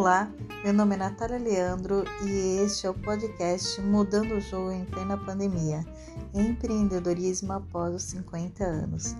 [0.00, 0.32] Olá,
[0.64, 5.14] meu nome é Natália Leandro e este é o podcast Mudando o Jogo em Plena
[5.14, 5.84] Pandemia
[6.32, 9.14] Empreendedorismo após os 50 anos.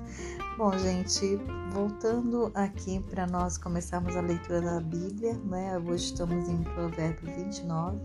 [0.57, 1.39] Bom, gente,
[1.71, 5.77] voltando aqui para nós começarmos a leitura da Bíblia, né?
[5.77, 7.99] Hoje estamos em Provérbio 29.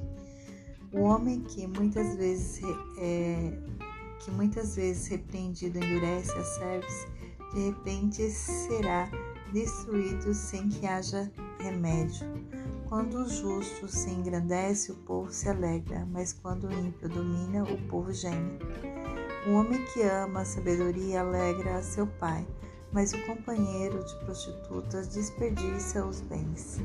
[0.91, 2.61] O homem que muitas vezes
[2.97, 3.57] é,
[4.19, 7.07] que muitas vezes repreendido endurece a serves,
[7.53, 9.09] de repente será
[9.53, 12.44] destruído sem que haja remédio.
[12.87, 17.77] Quando o justo se engrandece, o povo se alegra, mas quando o ímpio domina, o
[17.87, 18.59] povo geme.
[19.47, 22.47] O homem que ama a sabedoria alegra a seu pai,
[22.91, 26.79] mas o companheiro de prostitutas desperdiça os bens.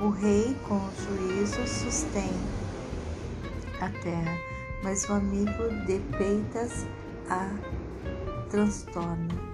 [0.00, 2.32] O rei, com juízo, sustém
[3.80, 4.38] a terra,
[4.82, 6.86] mas o amigo de peitas
[7.28, 7.48] a
[8.48, 9.51] transtorna.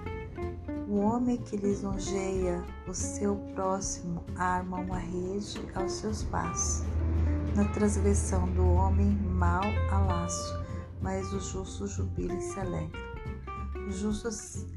[0.89, 6.83] O homem que lisonjeia o seu próximo arma uma rede aos seus passos.
[7.55, 10.65] Na transgressão do homem mal há laço,
[10.99, 12.99] mas o justo jubila e se alegra.
[13.87, 14.29] O justo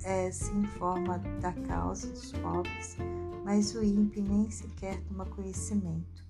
[0.05, 2.99] é, se informa da causa dos pobres,
[3.43, 6.23] mas o ímpio nem sequer toma conhecimento.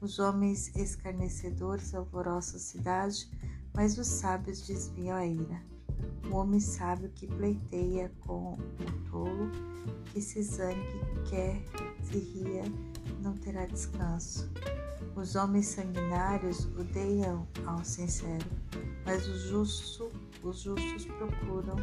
[0.00, 3.28] Os homens escarnecedores alvoroçam a cidade,
[3.74, 5.60] mas os sábios desviam a ira.
[6.30, 9.50] O homem sábio que pleiteia com o tolo,
[10.06, 11.60] que se zangue, quer
[12.04, 12.62] se ria,
[13.20, 14.48] não terá descanso.
[15.16, 18.46] Os homens sanguinários odeiam ao sincero,
[19.04, 20.08] mas os, justo,
[20.44, 21.74] os justos procuram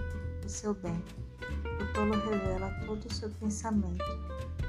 [0.46, 1.04] o seu bem.
[1.82, 4.06] O tolo revela todo o seu pensamento,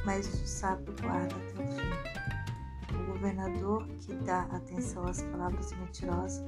[0.05, 2.97] mas o sábio guarda até o fim.
[2.97, 6.43] O governador que dá atenção às palavras mentirosas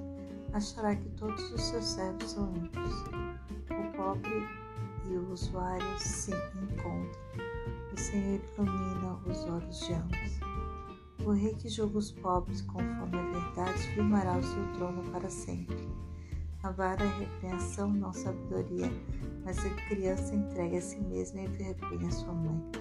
[0.53, 2.95] achará que todos os seus servos são ímpios.
[3.71, 4.49] O pobre
[5.07, 7.21] e o usuário se encontram.
[7.93, 10.41] O Senhor ilumina os olhos de ambos.
[11.25, 15.89] O rei que julga os pobres conforme a verdade firmará o seu trono para sempre.
[16.63, 18.91] A vara é repreensão, não sabedoria,
[19.45, 22.80] mas a criança entrega a si mesma e envergonha sua mãe.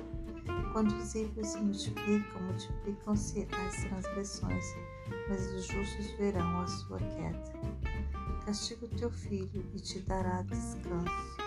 [0.72, 4.66] Quando os ímpios se multiplicam, multiplicam-se as transgressões
[5.30, 7.44] mas os justos verão a sua queda.
[8.46, 11.38] Castiga o teu filho e te dará descanso,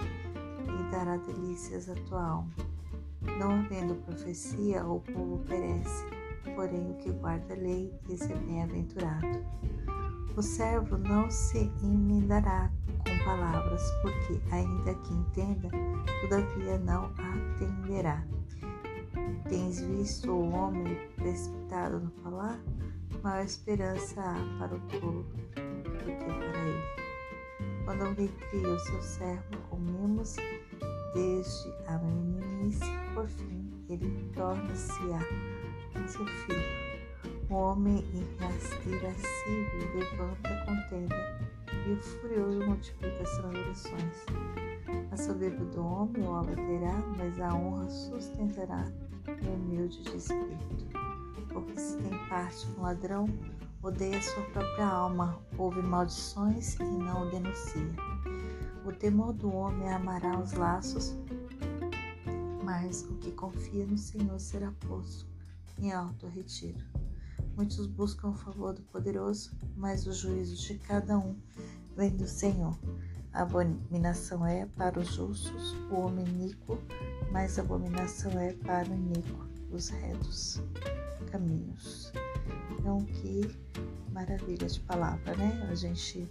[0.69, 2.53] e dará delícias à tua alma.
[3.38, 6.04] Não havendo profecia, o povo perece,
[6.54, 9.44] porém o que guarda a lei, esse é bem-aventurado.
[10.37, 15.69] O servo não se emendará com palavras, porque, ainda que entenda,
[16.22, 18.25] todavia não atenderá.
[19.53, 22.59] Tens visto o homem precipitado no falar?
[23.23, 27.85] maior esperança há para o tolo do que para ele.
[27.85, 30.37] Quando alguém cria o seu servo com mimos,
[31.13, 32.81] desde a meninice,
[33.13, 35.21] por fim, ele torna-se-á
[36.09, 37.43] seu filho.
[37.51, 38.03] O homem
[38.87, 41.51] irascível levanta contenda
[41.87, 44.72] e o furioso multiplica as transgressões.
[45.10, 48.84] A soberba do homem o abaterá, mas a honra sustentará
[49.26, 51.03] o humilde de espírito
[51.53, 53.28] porque se tem parte com ladrão,
[53.82, 57.94] odeia sua própria alma, ouve maldições e não o denuncia.
[58.84, 61.14] O temor do homem amará os laços,
[62.64, 65.26] mas o que confia no Senhor será posto
[65.78, 66.84] em alto retiro.
[67.54, 71.36] Muitos buscam o favor do poderoso, mas o juízo de cada um
[71.94, 72.76] vem do Senhor.
[73.32, 76.78] Abominação é para os justos o homem iníquo,
[77.31, 80.62] mas abominação é para o iníquo, os retos
[81.31, 82.12] caminhos.
[82.71, 83.48] Então, que
[84.12, 85.66] maravilha de palavra, né?
[85.71, 86.28] A gente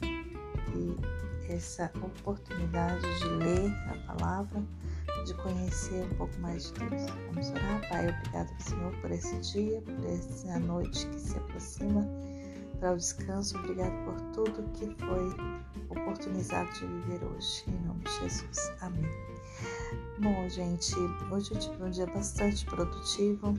[0.00, 4.62] ter essa oportunidade de ler a palavra,
[5.26, 7.02] de conhecer um pouco mais de Deus.
[7.26, 8.08] Vamos orar, Pai.
[8.08, 12.06] Obrigado, Senhor, por esse dia, por essa noite que se aproxima
[12.78, 13.58] para o descanso.
[13.58, 15.34] Obrigado por tudo que foi
[15.90, 17.64] oportunizado de viver hoje.
[17.68, 18.72] Em nome de Jesus.
[18.80, 19.08] Amém.
[20.20, 20.94] Bom, gente,
[21.30, 23.58] hoje eu tive um dia bastante produtivo.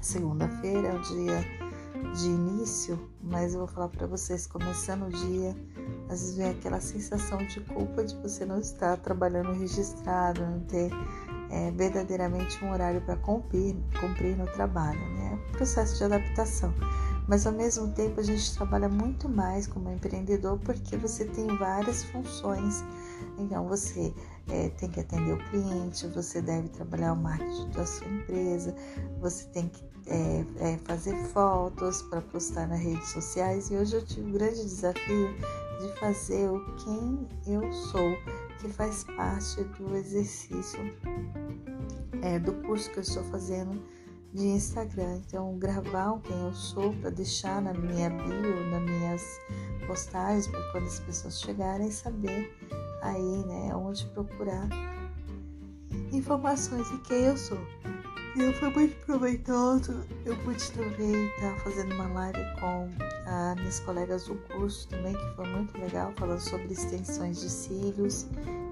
[0.00, 1.64] Segunda-feira é o dia
[2.12, 5.56] de início, mas eu vou falar para vocês, começando o dia,
[6.04, 10.90] às vezes vem aquela sensação de culpa de você não estar trabalhando registrado, não ter
[11.50, 15.38] é, verdadeiramente um horário para cumprir, cumprir no trabalho, né?
[15.52, 16.74] Processo de adaptação.
[17.26, 22.04] Mas ao mesmo tempo a gente trabalha muito mais como empreendedor porque você tem várias
[22.04, 22.84] funções.
[23.38, 24.12] Então você
[24.48, 28.74] é, tem que atender o cliente, você deve trabalhar o marketing da sua empresa,
[29.20, 33.70] você tem que é, é, fazer fotos para postar nas redes sociais.
[33.70, 35.34] E hoje eu tive um grande desafio
[35.80, 38.16] de fazer o quem eu sou,
[38.60, 40.78] que faz parte do exercício
[42.22, 43.82] é, do curso que eu estou fazendo
[44.34, 45.20] de Instagram.
[45.26, 49.40] Então, gravar quem eu sou para deixar na minha bio, nas minhas
[49.86, 52.52] postagens, para quando as pessoas chegarem saber
[53.00, 54.68] aí, né, onde procurar
[56.12, 57.58] informações de quem eu sou.
[58.36, 60.04] E foi muito proveitoso.
[60.24, 62.88] Eu pude também estar fazendo uma live com
[63.26, 68.26] as minhas colegas do curso também, que foi muito legal, falando sobre extensões de cílios.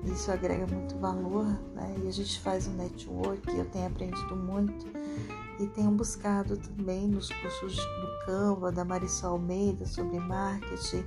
[0.05, 1.95] Isso agrega muito valor, né?
[2.03, 4.85] E a gente faz um network, eu tenho aprendido muito
[5.59, 11.05] e tenho buscado também nos cursos do Canva, da Marisol Almeida, sobre marketing.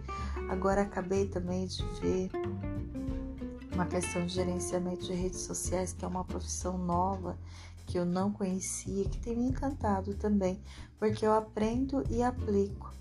[0.49, 2.31] Agora acabei também de ver
[3.73, 7.37] uma questão de gerenciamento de redes sociais, que é uma profissão nova
[7.85, 10.59] que eu não conhecia, que tem me encantado também,
[10.97, 12.93] porque eu aprendo e aplico.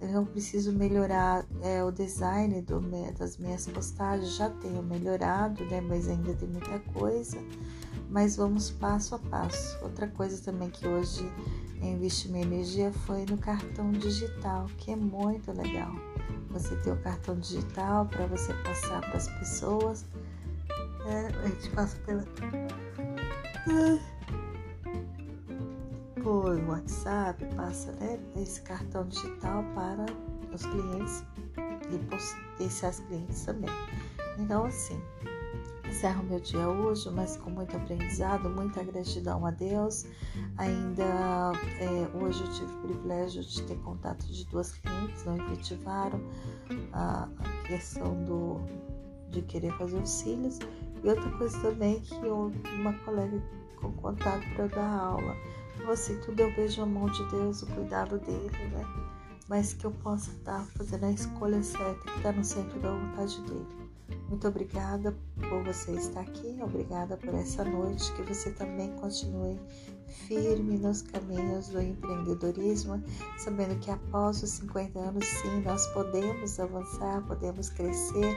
[0.00, 2.80] Eu preciso melhorar é, o design do,
[3.16, 5.80] das minhas postagens, já tenho melhorado, né?
[5.80, 7.38] Mas ainda tem muita coisa.
[8.12, 9.82] Mas vamos passo a passo.
[9.82, 11.24] Outra coisa também que hoje
[11.80, 15.90] investi minha energia foi no cartão digital, que é muito legal.
[16.50, 20.04] Você ter o cartão digital para você passar para as pessoas.
[21.06, 22.22] É, a gente passa pela
[26.22, 30.04] por WhatsApp, passa né, esse cartão digital para
[30.54, 31.24] os clientes
[31.90, 33.70] e potenciais clientes também.
[34.38, 35.00] Então, assim,
[35.92, 40.06] encerro meu dia hoje, mas com muito aprendizado, muita gratidão a Deus.
[40.56, 46.20] Ainda é, hoje eu tive o privilégio de ter contato de duas clientes, não efetivaram
[46.94, 47.28] a,
[47.66, 48.60] questão do,
[49.30, 50.58] de querer fazer os cílios.
[51.04, 52.50] E outra coisa também que eu,
[52.80, 53.42] uma colega
[53.76, 55.36] com contato para dar aula
[55.90, 58.84] assim, tudo eu vejo a mão de Deus, o cuidado dele, né?
[59.48, 63.40] Mas que eu possa estar fazendo a escolha certa, que está no centro da vontade
[63.42, 63.91] dele.
[64.32, 69.60] Muito obrigada por você estar aqui, obrigada por essa noite, que você também continue
[70.26, 73.04] firme nos caminhos do empreendedorismo,
[73.36, 78.34] sabendo que após os 50 anos, sim, nós podemos avançar, podemos crescer.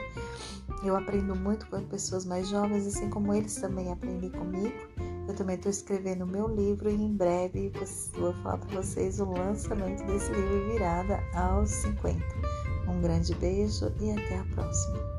[0.84, 4.76] Eu aprendo muito com pessoas mais jovens, assim como eles também aprendem comigo.
[5.26, 7.72] Eu também estou escrevendo o meu livro e em breve
[8.18, 12.22] vou falar para vocês o lançamento desse livro Virada aos 50.
[12.86, 15.15] Um grande beijo e até a próxima.